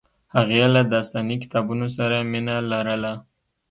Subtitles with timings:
[0.35, 3.13] هغې له داستاني کتابونو سره مینه لرله